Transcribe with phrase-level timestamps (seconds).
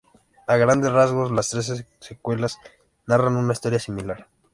[0.47, 2.57] A grandes rasgos, las tres secuelas
[3.05, 4.27] narran una historia similar.